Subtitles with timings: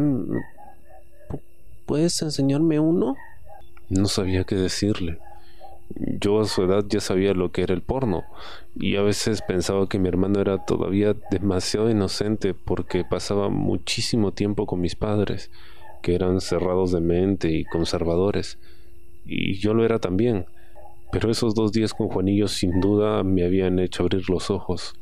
[0.00, 0.38] Mm,
[1.86, 3.16] ¿Puedes enseñarme uno?
[3.88, 5.18] No sabía qué decirle.
[5.96, 8.22] Yo a su edad ya sabía lo que era el porno
[8.76, 14.66] y a veces pensaba que mi hermano era todavía demasiado inocente porque pasaba muchísimo tiempo
[14.66, 15.50] con mis padres,
[16.00, 18.58] que eran cerrados de mente y conservadores,
[19.26, 20.46] y yo lo era también.
[21.10, 24.94] Pero esos dos días con Juanillo sin duda me habían hecho abrir los ojos.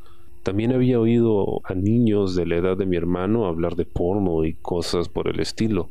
[0.43, 4.55] También había oído a niños de la edad de mi hermano hablar de porno y
[4.55, 5.89] cosas por el estilo,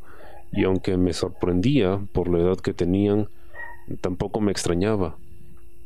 [0.51, 3.27] y aunque me sorprendía por la edad que tenían,
[4.01, 5.17] tampoco me extrañaba,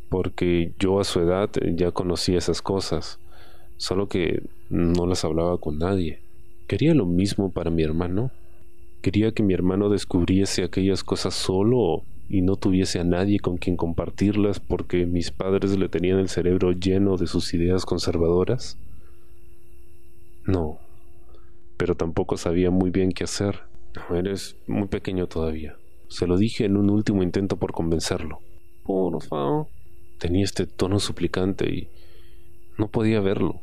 [0.09, 3.19] porque yo a su edad ya conocía esas cosas,
[3.77, 6.19] solo que no las hablaba con nadie.
[6.67, 8.31] Quería lo mismo para mi hermano.
[9.01, 13.75] Quería que mi hermano descubriese aquellas cosas solo y no tuviese a nadie con quien
[13.75, 18.77] compartirlas porque mis padres le tenían el cerebro lleno de sus ideas conservadoras.
[20.45, 20.79] No,
[21.75, 23.59] pero tampoco sabía muy bien qué hacer.
[24.15, 25.75] Eres muy pequeño todavía.
[26.07, 28.39] Se lo dije en un último intento por convencerlo.
[28.83, 29.67] Por favor.
[30.17, 31.89] Tenía este tono suplicante y
[32.77, 33.59] no podía verlo,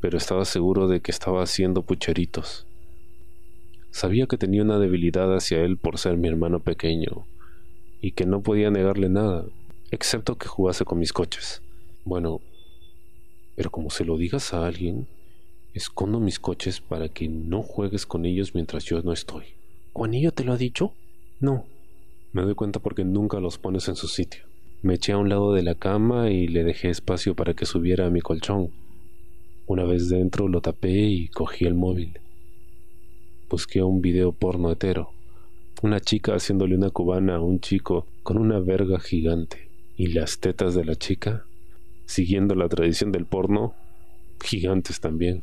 [0.00, 2.66] pero estaba seguro de que estaba haciendo pucheritos.
[3.92, 7.26] Sabía que tenía una debilidad hacia él por ser mi hermano pequeño
[8.00, 9.46] y que no podía negarle nada,
[9.90, 11.62] excepto que jugase con mis coches.
[12.04, 12.40] Bueno,
[13.56, 15.06] pero como se lo digas a alguien,
[15.72, 19.44] Escondo mis coches para que no juegues con ellos mientras yo no estoy.
[19.92, 20.94] ¿Juanillo te lo ha dicho?
[21.38, 21.64] No.
[22.32, 24.42] Me doy cuenta porque nunca los pones en su sitio.
[24.82, 28.06] Me eché a un lado de la cama y le dejé espacio para que subiera
[28.06, 28.70] a mi colchón.
[29.68, 32.18] Una vez dentro lo tapé y cogí el móvil.
[33.48, 35.12] Busqué un video porno hetero.
[35.82, 39.68] Una chica haciéndole una cubana a un chico con una verga gigante.
[39.96, 41.44] Y las tetas de la chica,
[42.04, 43.74] siguiendo la tradición del porno,
[44.42, 45.42] gigantes también.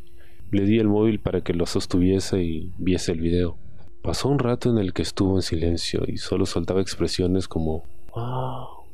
[0.52, 3.58] Le di el móvil para que lo sostuviese y viese el video.
[4.04, 7.84] Pasó un rato en el que estuvo en silencio y solo soltaba expresiones como
[8.16, 8.86] ¡Wow!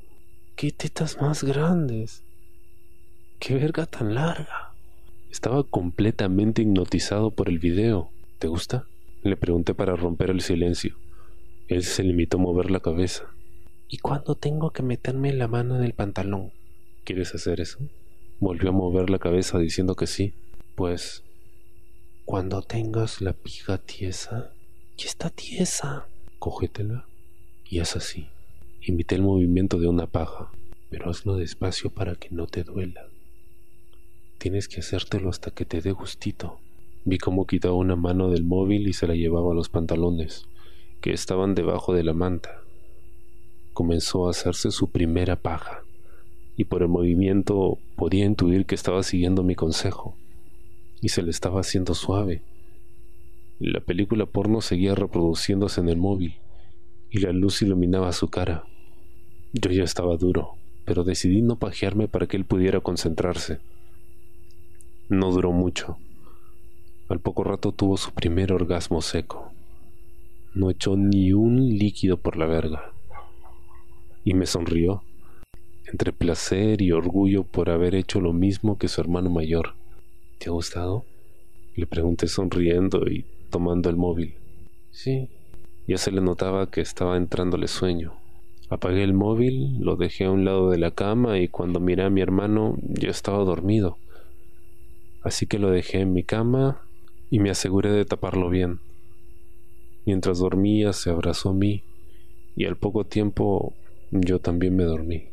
[0.56, 2.24] ¡Qué tetas más grandes!
[3.40, 4.74] ¡Qué verga tan larga!
[5.30, 8.10] Estaba completamente hipnotizado por el video.
[8.40, 8.86] ¿Te gusta?
[9.24, 10.96] Le pregunté para romper el silencio.
[11.68, 13.26] Él se limitó a mover la cabeza.
[13.88, 16.52] ¿Y cuándo tengo que meterme la mano en el pantalón?
[17.04, 17.80] ¿Quieres hacer eso?
[18.40, 20.34] Volvió a mover la cabeza diciendo que sí.
[20.76, 21.24] Pues
[22.26, 24.54] cuando tengas la pija tiesa,
[24.98, 26.08] ya está tiesa.
[26.40, 27.06] Cógetela
[27.70, 28.28] y haz así.
[28.82, 30.52] Imité el movimiento de una paja,
[30.90, 33.08] pero hazlo despacio para que no te duela.
[34.38, 36.60] Tienes que hacértelo hasta que te dé gustito.
[37.06, 40.46] Vi cómo quitaba una mano del móvil y se la llevaba a los pantalones,
[41.04, 42.62] que estaban debajo de la manta.
[43.74, 45.84] Comenzó a hacerse su primera paja,
[46.56, 50.16] y por el movimiento podía intuir que estaba siguiendo mi consejo
[51.02, 52.42] y se le estaba haciendo suave.
[53.60, 56.36] La película porno seguía reproduciéndose en el móvil
[57.12, 58.64] y la luz iluminaba su cara.
[59.52, 60.54] Yo ya estaba duro,
[60.86, 63.60] pero decidí no pajearme para que él pudiera concentrarse.
[65.10, 65.98] No duró mucho.
[67.10, 69.53] Al poco rato tuvo su primer orgasmo seco.
[70.56, 72.94] No echó ni un líquido por la verga.
[74.24, 75.04] Y me sonrió,
[75.86, 79.74] entre placer y orgullo por haber hecho lo mismo que su hermano mayor.
[80.38, 81.06] ¿Te ha gustado?
[81.76, 84.36] Le pregunté sonriendo y tomando el móvil.
[84.92, 85.28] Sí.
[85.88, 88.14] Ya se le notaba que estaba entrándole sueño.
[88.70, 92.10] Apagué el móvil, lo dejé a un lado de la cama y cuando miré a
[92.10, 93.98] mi hermano ya estaba dormido.
[95.24, 96.82] Así que lo dejé en mi cama
[97.30, 98.80] y me aseguré de taparlo bien.
[100.06, 101.84] Mientras dormía se abrazó a mí
[102.56, 103.74] y al poco tiempo
[104.12, 105.30] yo también me dormí.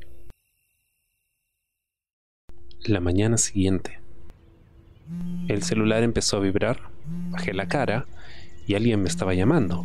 [2.85, 4.01] La mañana siguiente
[5.49, 6.79] el celular empezó a vibrar,
[7.31, 8.07] bajé la cara
[8.67, 9.85] y alguien me estaba llamando.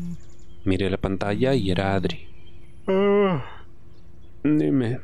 [0.63, 2.29] Miré la pantalla y era Adri.
[2.87, 3.43] Ah.
[4.43, 4.99] dime,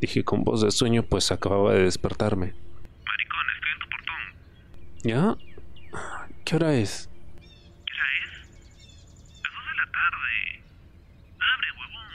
[0.00, 2.52] dije con voz de sueño, pues acababa de despertarme.
[3.06, 4.22] Maricón, estoy en tu portón.
[5.02, 5.36] ¿Ya?
[6.44, 7.08] ¿Qué hora es?
[7.40, 8.30] ¿Qué hora es?
[9.42, 10.62] Las dos de la tarde.
[11.40, 12.12] Abre, huevón.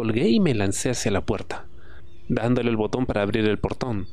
[0.00, 1.66] Colgué y me lancé hacia la puerta,
[2.26, 4.06] dándole el botón para abrir el portón.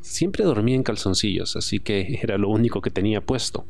[0.00, 3.64] Siempre dormía en calzoncillos, así que era lo único que tenía puesto.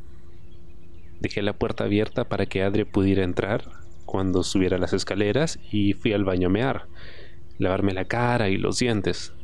[1.21, 3.69] Dejé la puerta abierta para que Adri pudiera entrar
[4.07, 6.87] cuando subiera las escaleras y fui al baño a
[7.59, 9.35] lavarme la cara y los dientes.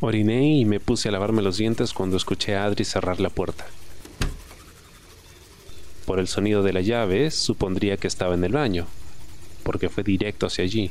[0.00, 3.64] Oriné y me puse a lavarme los dientes cuando escuché a Adri cerrar la puerta.
[6.04, 8.88] Por el sonido de la llave supondría que estaba en el baño,
[9.62, 10.90] porque fue directo hacia allí.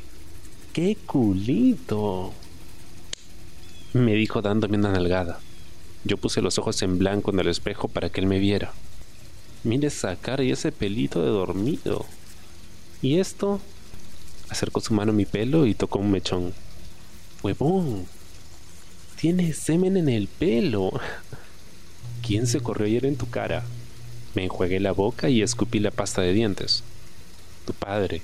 [0.73, 2.33] ¡Qué culito!
[3.93, 5.39] me dijo dándome una nalgada.
[6.03, 8.71] Yo puse los ojos en blanco en el espejo para que él me viera.
[9.63, 12.05] Mire esa cara y ese pelito de dormido.
[13.01, 13.59] ¿Y esto?
[14.49, 16.53] Acercó su mano a mi pelo y tocó un mechón.
[17.43, 18.05] Huevón,
[19.19, 20.91] tienes semen en el pelo.
[22.25, 23.63] ¿Quién se corrió ayer en tu cara?
[24.35, 26.83] Me enjuagué la boca y escupí la pasta de dientes.
[27.65, 28.21] Tu padre.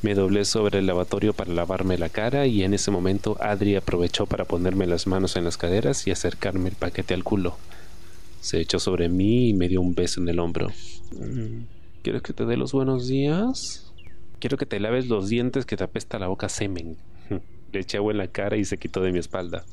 [0.00, 4.26] Me doblé sobre el lavatorio para lavarme la cara y en ese momento Adri aprovechó
[4.26, 7.56] para ponerme las manos en las caderas y acercarme el paquete al culo.
[8.40, 10.68] Se echó sobre mí y me dio un beso en el hombro.
[11.12, 11.62] Mm,
[12.02, 13.92] ¿Quieres que te dé los buenos días?
[14.38, 16.96] Quiero que te laves los dientes que te apesta la boca semen.
[17.72, 19.64] Le eché agua en la cara y se quitó de mi espalda.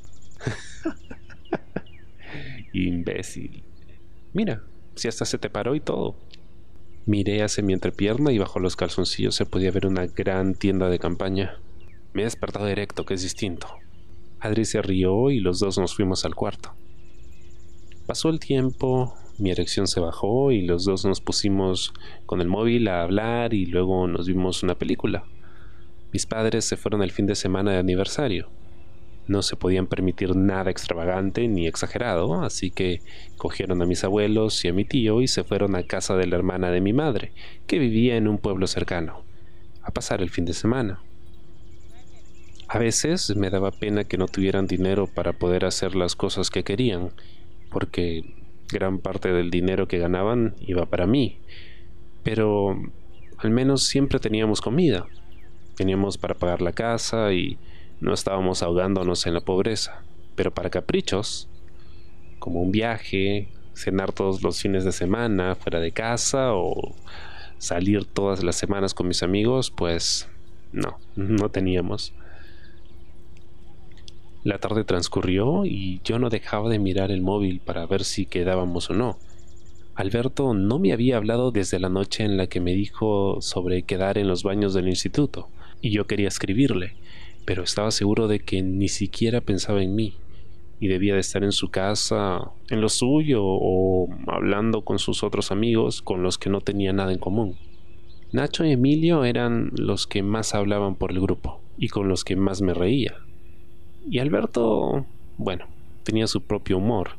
[2.74, 3.62] Imbécil.
[4.34, 4.64] Mira,
[4.96, 6.16] si hasta se te paró y todo.
[7.08, 10.98] Miré hacia mi entrepierna y bajo los calzoncillos se podía ver una gran tienda de
[10.98, 11.60] campaña.
[12.14, 13.68] Me he despertado directo, que es distinto.
[14.40, 16.74] Adri se rió y los dos nos fuimos al cuarto.
[18.08, 21.94] Pasó el tiempo, mi erección se bajó y los dos nos pusimos
[22.26, 25.26] con el móvil a hablar y luego nos vimos una película.
[26.12, 28.50] Mis padres se fueron el fin de semana de aniversario.
[29.28, 33.02] No se podían permitir nada extravagante ni exagerado, así que
[33.38, 36.36] cogieron a mis abuelos y a mi tío y se fueron a casa de la
[36.36, 37.32] hermana de mi madre,
[37.66, 39.24] que vivía en un pueblo cercano,
[39.82, 41.00] a pasar el fin de semana.
[42.68, 46.64] A veces me daba pena que no tuvieran dinero para poder hacer las cosas que
[46.64, 47.12] querían,
[47.72, 48.24] porque
[48.72, 51.38] gran parte del dinero que ganaban iba para mí.
[52.24, 52.76] Pero
[53.38, 55.06] al menos siempre teníamos comida.
[55.76, 57.58] Teníamos para pagar la casa y
[58.00, 60.04] no estábamos ahogándonos en la pobreza.
[60.36, 61.48] Pero para caprichos,
[62.40, 66.96] como un viaje, cenar todos los fines de semana fuera de casa o
[67.58, 70.28] salir todas las semanas con mis amigos, pues
[70.72, 72.14] no, no teníamos.
[74.44, 78.90] La tarde transcurrió y yo no dejaba de mirar el móvil para ver si quedábamos
[78.90, 79.18] o no.
[79.96, 84.18] Alberto no me había hablado desde la noche en la que me dijo sobre quedar
[84.18, 85.48] en los baños del instituto,
[85.82, 86.96] y yo quería escribirle,
[87.46, 90.16] pero estaba seguro de que ni siquiera pensaba en mí,
[90.80, 95.52] y debía de estar en su casa, en lo suyo, o hablando con sus otros
[95.52, 97.56] amigos con los que no tenía nada en común.
[98.32, 102.36] Nacho y Emilio eran los que más hablaban por el grupo, y con los que
[102.36, 103.16] más me reía.
[104.10, 105.06] Y Alberto,
[105.38, 105.68] bueno,
[106.04, 107.12] tenía su propio humor,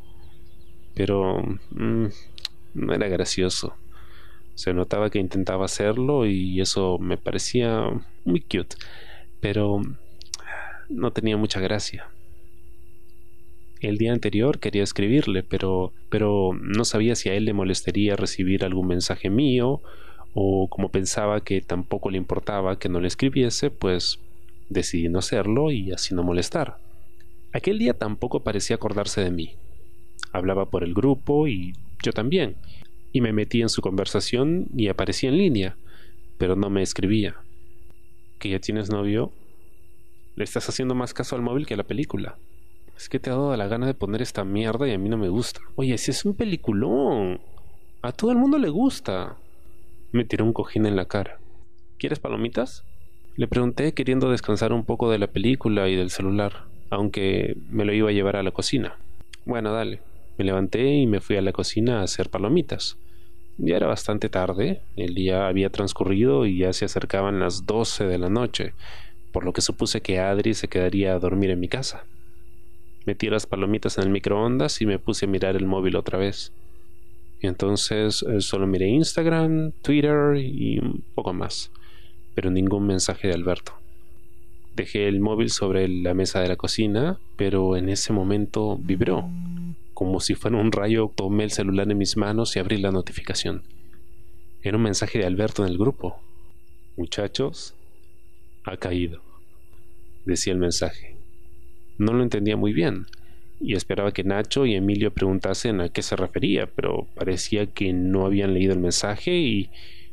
[0.94, 2.06] pero mm,
[2.74, 3.74] no era gracioso.
[4.54, 7.90] Se notaba que intentaba hacerlo y eso me parecía
[8.24, 8.76] muy cute,
[9.40, 9.82] pero
[10.88, 12.08] no tenía mucha gracia.
[13.80, 18.64] El día anterior quería escribirle, pero, pero no sabía si a él le molestaría recibir
[18.64, 19.82] algún mensaje mío,
[20.34, 24.18] o como pensaba que tampoco le importaba que no le escribiese, pues
[24.68, 26.78] Decidí no hacerlo y así no molestar.
[27.52, 29.54] Aquel día tampoco parecía acordarse de mí.
[30.32, 31.72] Hablaba por el grupo y
[32.02, 32.56] yo también,
[33.12, 35.76] y me metí en su conversación y aparecía en línea,
[36.36, 37.36] pero no me escribía.
[38.38, 39.32] ¿Que ya tienes novio?
[40.36, 42.36] Le estás haciendo más caso al móvil que a la película.
[42.94, 45.16] Es que te ha dado la gana de poner esta mierda y a mí no
[45.16, 45.60] me gusta.
[45.76, 47.40] Oye, si es un peliculón.
[48.02, 49.36] A todo el mundo le gusta.
[50.12, 51.38] Me tiró un cojín en la cara.
[51.98, 52.84] ¿Quieres palomitas?
[53.36, 57.94] Le pregunté queriendo descansar un poco de la película y del celular, aunque me lo
[57.94, 58.94] iba a llevar a la cocina.
[59.46, 60.00] Bueno, dale.
[60.36, 62.98] Me levanté y me fui a la cocina a hacer palomitas.
[63.58, 68.18] Ya era bastante tarde, el día había transcurrido y ya se acercaban las doce de
[68.18, 68.74] la noche,
[69.36, 72.06] por lo que supuse que Adri se quedaría a dormir en mi casa.
[73.04, 76.54] Metí las palomitas en el microondas y me puse a mirar el móvil otra vez.
[77.42, 81.70] Y entonces eh, solo miré Instagram, Twitter y un poco más
[82.34, 83.72] pero ningún mensaje de Alberto.
[84.74, 89.28] Dejé el móvil sobre la mesa de la cocina, pero en ese momento vibró.
[89.92, 93.64] Como si fuera un rayo, tomé el celular en mis manos y abrí la notificación.
[94.62, 96.16] Era un mensaje de Alberto en el grupo.
[96.96, 97.75] Muchachos,
[98.66, 99.22] ha caído,
[100.24, 101.16] decía el mensaje.
[101.98, 103.06] No lo entendía muy bien,
[103.60, 108.26] y esperaba que Nacho y Emilio preguntasen a qué se refería, pero parecía que no
[108.26, 109.70] habían leído el mensaje y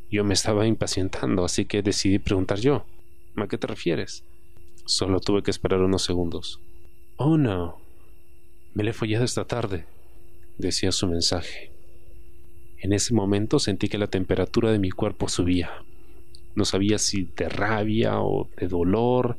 [0.10, 2.86] yo me estaba impacientando, así que decidí preguntar yo.
[3.36, 4.24] ¿A qué te refieres?
[4.86, 6.60] Solo tuve que esperar unos segundos.
[7.18, 7.78] Oh, no.
[8.74, 9.86] Me le he follado esta tarde,
[10.58, 11.72] decía su mensaje.
[12.80, 15.72] En ese momento sentí que la temperatura de mi cuerpo subía.
[16.56, 19.38] No sabía si de rabia o de dolor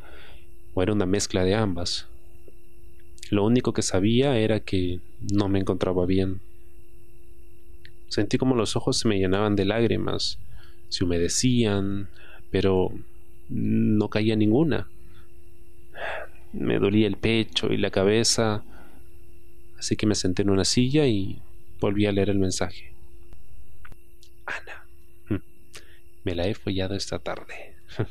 [0.75, 2.09] o era una mezcla de ambas.
[3.31, 5.01] Lo único que sabía era que
[5.33, 6.41] no me encontraba bien.
[8.09, 10.39] Sentí como los ojos se me llenaban de lágrimas
[10.95, 12.09] se humedecían,
[12.53, 12.93] pero
[13.49, 14.89] no caía ninguna.
[16.53, 18.63] Me dolía el pecho y la cabeza,
[19.77, 21.43] así que me senté en una silla y
[21.81, 22.93] volví a leer el mensaje.
[26.25, 27.77] Me la he follado esta tarde.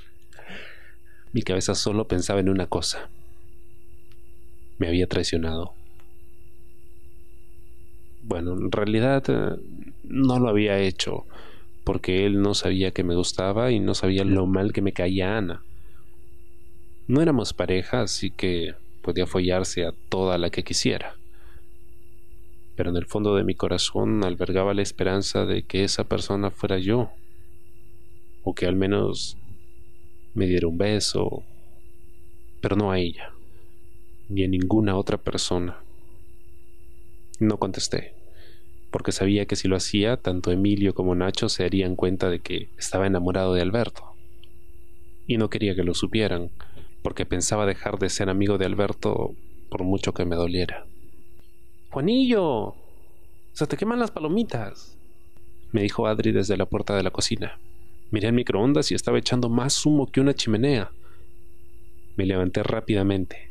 [1.34, 3.10] Mi cabeza solo pensaba en una cosa.
[4.78, 5.74] Me había traicionado.
[8.22, 9.60] Bueno, en realidad eh,
[10.04, 11.26] no lo había hecho
[11.84, 15.38] porque él no sabía que me gustaba y no sabía lo mal que me caía
[15.38, 15.64] Ana.
[17.08, 21.16] No éramos pareja, así que podía follarse a toda la que quisiera.
[22.76, 26.78] Pero en el fondo de mi corazón albergaba la esperanza de que esa persona fuera
[26.78, 27.12] yo,
[28.44, 29.38] o que al menos
[30.34, 31.44] me diera un beso,
[32.62, 33.34] pero no a ella,
[34.30, 35.78] ni a ninguna otra persona.
[37.40, 38.14] No contesté,
[38.92, 42.70] porque sabía que si lo hacía, tanto Emilio como Nacho se darían cuenta de que
[42.78, 44.04] estaba enamorado de Alberto.
[45.26, 46.52] Y no quería que lo supieran,
[47.02, 49.36] porque pensaba dejar de ser amigo de Alberto
[49.70, 50.86] por mucho que me doliera.
[51.92, 52.76] Juanillo,
[53.54, 54.98] se te queman las palomitas,
[55.72, 57.60] me dijo Adri desde la puerta de la cocina.
[58.14, 60.92] Miré el microondas y estaba echando más humo que una chimenea.
[62.16, 63.50] Me levanté rápidamente.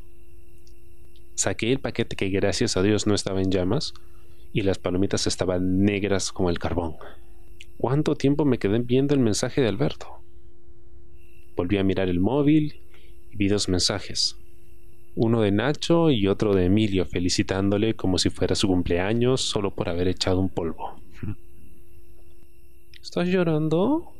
[1.35, 3.92] Saqué el paquete que gracias a Dios no estaba en llamas
[4.52, 6.95] y las palomitas estaban negras como el carbón.
[7.76, 10.07] ¿Cuánto tiempo me quedé viendo el mensaje de Alberto?
[11.57, 12.76] Volví a mirar el móvil
[13.35, 14.37] vi dos mensajes,
[15.14, 19.88] uno de Nacho y otro de Emilio felicitándole como si fuera su cumpleaños solo por
[19.88, 21.00] haber echado un polvo.
[23.02, 24.12] ¿Estás llorando?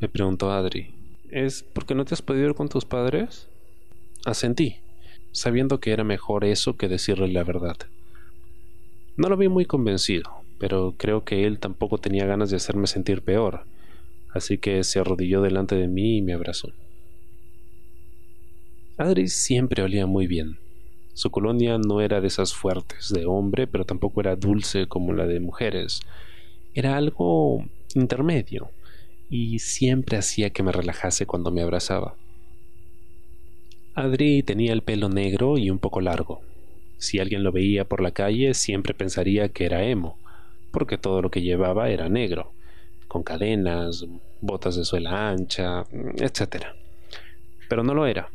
[0.00, 0.94] Me preguntó Adri.
[1.30, 3.48] ¿Es porque no te has podido ir con tus padres?
[4.24, 4.76] Asentí,
[5.30, 7.76] sabiendo que era mejor eso que decirle la verdad.
[9.16, 13.22] No lo vi muy convencido, pero creo que él tampoco tenía ganas de hacerme sentir
[13.22, 13.64] peor,
[14.32, 16.72] así que se arrodilló delante de mí y me abrazó.
[18.96, 20.58] Adri siempre olía muy bien.
[21.12, 25.26] Su colonia no era de esas fuertes de hombre, pero tampoco era dulce como la
[25.26, 26.00] de mujeres.
[26.72, 27.64] Era algo
[27.94, 28.70] intermedio
[29.30, 32.16] y siempre hacía que me relajase cuando me abrazaba.
[33.94, 36.42] Adri tenía el pelo negro y un poco largo.
[36.98, 40.18] Si alguien lo veía por la calle siempre pensaría que era emo,
[40.72, 42.52] porque todo lo que llevaba era negro,
[43.08, 44.04] con cadenas,
[44.40, 45.84] botas de suela ancha,
[46.18, 46.66] etc.
[47.68, 48.30] Pero no lo era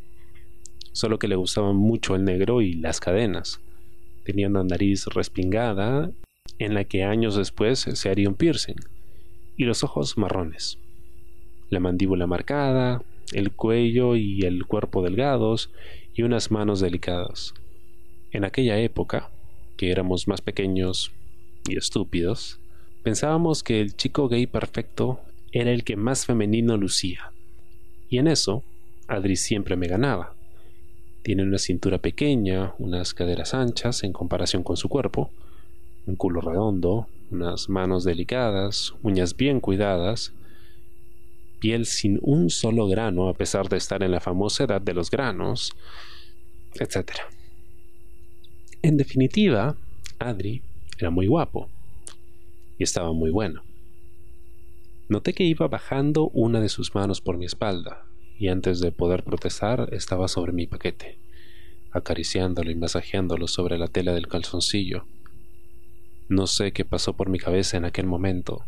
[0.95, 3.59] solo que le gustaban mucho el negro y las cadenas.
[4.23, 6.09] Tenía una nariz respingada,
[6.57, 8.77] en la que años después se haría un piercing,
[9.57, 10.79] y los ojos marrones.
[11.69, 13.01] La mandíbula marcada,
[13.33, 15.69] el cuello y el cuerpo delgados,
[16.13, 17.53] y unas manos delicadas.
[18.31, 19.29] En aquella época,
[19.77, 21.12] que éramos más pequeños
[21.67, 22.59] y estúpidos,
[23.03, 25.19] pensábamos que el chico gay perfecto
[25.51, 27.31] era el que más femenino lucía.
[28.09, 28.63] Y en eso,
[29.07, 30.33] Adri siempre me ganaba.
[31.24, 35.31] Tiene una cintura pequeña, unas caderas anchas en comparación con su cuerpo,
[36.05, 40.33] un culo redondo, unas manos delicadas, uñas bien cuidadas,
[41.59, 45.09] piel sin un solo grano a pesar de estar en la famosa edad de los
[45.09, 45.74] granos,
[46.75, 47.12] etc.
[48.81, 49.75] En definitiva,
[50.19, 50.62] Adri
[51.00, 51.69] era muy guapo
[52.77, 53.63] y estaba muy bueno.
[55.07, 58.05] Noté que iba bajando una de sus manos por mi espalda,
[58.38, 61.19] y antes de poder protestar estaba sobre mi paquete,
[61.91, 65.05] acariciándolo y masajeándolo sobre la tela del calzoncillo.
[66.27, 68.65] No sé qué pasó por mi cabeza en aquel momento,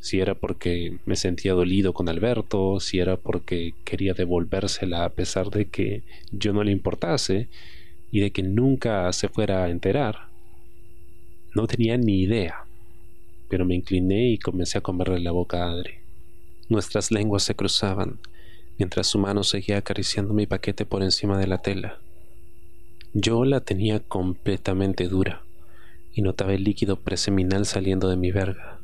[0.00, 5.50] si era porque me sentía dolido con Alberto, si era porque quería devolvérsela a pesar
[5.50, 7.48] de que yo no le importase
[8.10, 10.30] y de que nunca se fuera a enterar.
[11.54, 12.64] No tenía ni idea,
[13.48, 15.94] pero me incliné y comencé a comerle la boca a Adri.
[16.68, 18.18] Nuestras lenguas se cruzaban,
[18.78, 21.98] mientras su mano seguía acariciando mi paquete por encima de la tela.
[23.12, 25.42] Yo la tenía completamente dura
[26.12, 28.80] y notaba el líquido preseminal saliendo de mi verga.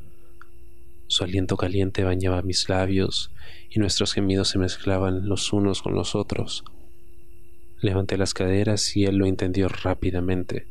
[1.07, 3.31] Su aliento caliente bañaba mis labios
[3.69, 6.63] y nuestros gemidos se mezclaban los unos con los otros.
[7.79, 10.67] Levanté las caderas y él lo entendió rápidamente.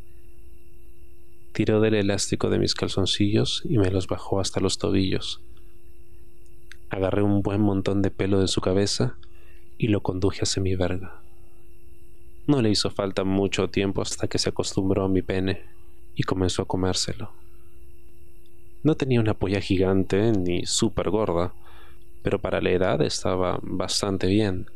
[1.52, 5.40] Tiró del elástico de mis calzoncillos y me los bajó hasta los tobillos.
[6.90, 9.16] Agarré un buen montón de pelo de su cabeza
[9.78, 11.22] y lo conduje hacia mi verga.
[12.46, 15.75] No le hizo falta mucho tiempo hasta que se acostumbró a mi pene
[16.16, 17.30] y comenzó a comérselo.
[18.82, 21.54] No tenía una polla gigante ni súper gorda,
[22.22, 24.66] pero para la edad estaba bastante bien.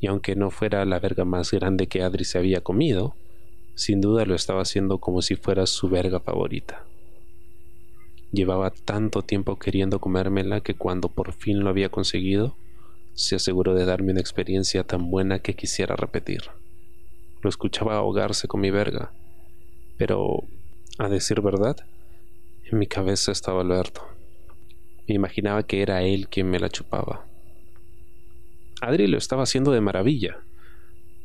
[0.00, 3.14] Y aunque no fuera la verga más grande que Adri se había comido,
[3.74, 6.84] sin duda lo estaba haciendo como si fuera su verga favorita.
[8.32, 12.56] Llevaba tanto tiempo queriendo comérmela que cuando por fin lo había conseguido,
[13.14, 16.42] se aseguró de darme una experiencia tan buena que quisiera repetir.
[17.42, 19.12] Lo escuchaba ahogarse con mi verga,
[19.96, 20.44] pero,
[20.98, 21.76] a decir verdad,
[22.70, 24.02] en mi cabeza estaba Alberto.
[25.08, 27.26] Me imaginaba que era él quien me la chupaba.
[28.80, 30.38] Adri lo estaba haciendo de maravilla,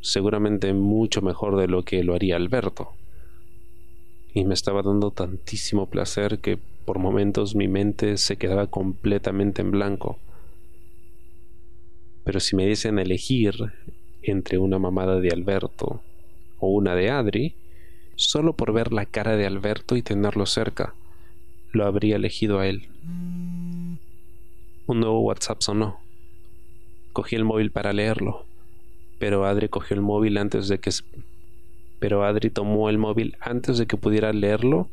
[0.01, 2.89] seguramente mucho mejor de lo que lo haría Alberto.
[4.33, 9.71] Y me estaba dando tantísimo placer que por momentos mi mente se quedaba completamente en
[9.71, 10.17] blanco.
[12.23, 13.55] Pero si me dicen elegir
[14.23, 16.01] entre una mamada de Alberto
[16.59, 17.55] o una de Adri,
[18.19, 20.93] solo por ver la cara de Alberto y tenerlo cerca,
[21.71, 22.89] lo habría elegido a él.
[24.87, 25.99] Un nuevo WhatsApp sonó.
[27.13, 28.45] Cogí el móvil para leerlo,
[29.19, 30.91] pero Adri cogió el móvil antes de que
[31.99, 34.89] pero Adri tomó el móvil antes de que pudiera leerlo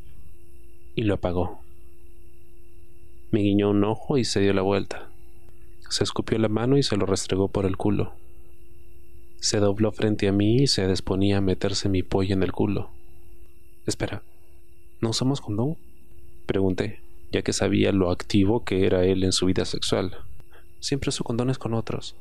[0.95, 1.59] y lo apagó.
[3.31, 5.09] Me guiñó un ojo y se dio la vuelta.
[5.89, 8.13] Se escupió la mano y se lo restregó por el culo.
[9.39, 12.96] Se dobló frente a mí y se disponía a meterse mi pollo en el culo.
[13.87, 14.21] Espera,
[14.99, 15.77] ¿no usamos condón?
[16.45, 16.99] Pregunté,
[17.31, 20.17] ya que sabía lo activo que era él en su vida sexual.
[20.81, 22.13] Siempre uso condones con otros.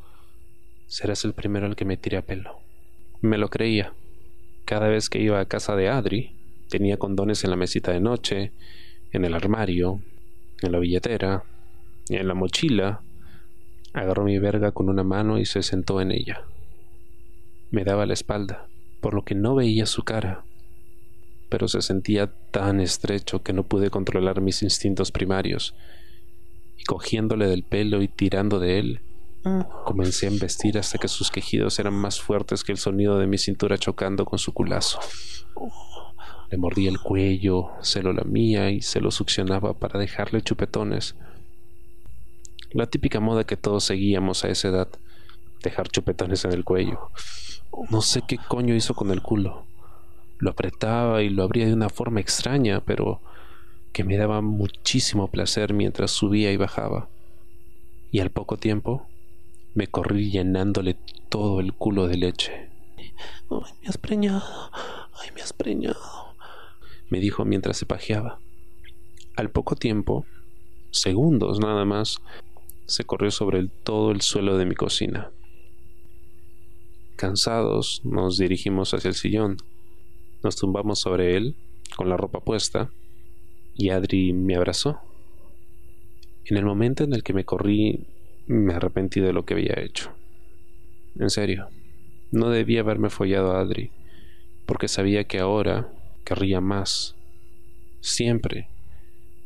[0.87, 2.61] Serás el primero al que me tire a pelo.
[3.21, 3.93] Me lo creía.
[4.65, 6.37] Cada vez que iba a casa de Adri,
[6.69, 8.53] tenía condones en la mesita de noche,
[9.11, 10.01] en el armario,
[10.63, 11.43] en la billetera,
[12.09, 13.01] en la mochila.
[13.93, 16.45] Agarró mi verga con una mano y se sentó en ella.
[17.73, 18.69] Me daba la espalda,
[19.01, 20.46] por lo que no veía su cara,
[21.49, 25.75] pero se sentía tan estrecho que no pude controlar mis instintos primarios,
[26.77, 29.01] y cogiéndole del pelo y tirando de él,
[29.85, 33.39] comencé a embestir hasta que sus quejidos eran más fuertes que el sonido de mi
[33.39, 34.99] cintura chocando con su culazo.
[36.51, 41.15] Le mordía el cuello, se lo lamía y se lo succionaba para dejarle chupetones.
[42.71, 44.89] La típica moda que todos seguíamos a esa edad,
[45.63, 47.11] dejar chupetones en el cuello.
[47.91, 49.65] No sé qué coño hizo con el culo.
[50.39, 53.21] Lo apretaba y lo abría de una forma extraña, pero
[53.93, 57.09] que me daba muchísimo placer mientras subía y bajaba.
[58.11, 59.07] Y al poco tiempo
[59.75, 60.97] me corrí llenándole
[61.29, 62.69] todo el culo de leche.
[63.51, 64.71] Ay, me has preñado.
[65.15, 66.35] Ay, me has preñado.
[67.09, 68.41] Me dijo mientras se pajeaba.
[69.37, 70.27] Al poco tiempo,
[70.91, 72.19] segundos nada más,
[72.87, 75.31] se corrió sobre el, todo el suelo de mi cocina.
[77.17, 79.57] Cansados, nos dirigimos hacia el sillón.
[80.43, 81.55] Nos tumbamos sobre él,
[81.97, 82.91] con la ropa puesta,
[83.75, 85.01] y Adri me abrazó.
[86.45, 88.07] En el momento en el que me corrí,
[88.47, 90.13] me arrepentí de lo que había hecho.
[91.19, 91.69] En serio,
[92.31, 93.91] no debía haberme follado a Adri,
[94.67, 95.89] porque sabía que ahora
[96.25, 97.15] querría más.
[98.01, 98.69] Siempre.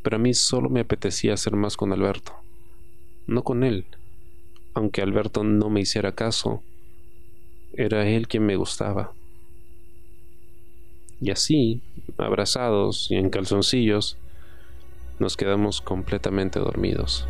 [0.03, 2.33] Pero a mí solo me apetecía hacer más con Alberto.
[3.27, 3.85] No con él.
[4.75, 6.63] Aunque Alberto no me hiciera caso,
[7.73, 9.13] era él quien me gustaba.
[11.21, 11.83] Y así,
[12.19, 14.17] abrazados y en calzoncillos,
[15.19, 17.29] nos quedamos completamente dormidos.